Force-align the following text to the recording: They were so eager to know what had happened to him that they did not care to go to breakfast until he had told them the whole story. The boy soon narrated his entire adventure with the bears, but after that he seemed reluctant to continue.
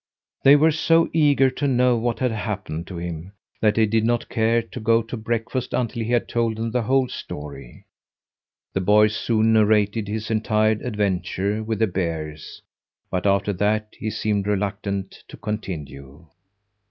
They 0.41 0.55
were 0.55 0.71
so 0.71 1.11
eager 1.13 1.51
to 1.51 1.67
know 1.67 1.95
what 1.95 2.17
had 2.17 2.31
happened 2.31 2.87
to 2.87 2.97
him 2.97 3.33
that 3.61 3.75
they 3.75 3.85
did 3.85 4.03
not 4.03 4.29
care 4.29 4.63
to 4.63 4.79
go 4.79 5.03
to 5.03 5.15
breakfast 5.15 5.75
until 5.75 6.01
he 6.03 6.09
had 6.09 6.27
told 6.27 6.55
them 6.57 6.71
the 6.71 6.81
whole 6.81 7.07
story. 7.07 7.85
The 8.73 8.81
boy 8.81 9.09
soon 9.09 9.53
narrated 9.53 10.07
his 10.07 10.31
entire 10.31 10.71
adventure 10.71 11.61
with 11.61 11.77
the 11.77 11.85
bears, 11.85 12.63
but 13.11 13.27
after 13.27 13.53
that 13.53 13.89
he 13.95 14.09
seemed 14.09 14.47
reluctant 14.47 15.23
to 15.27 15.37
continue. 15.37 16.25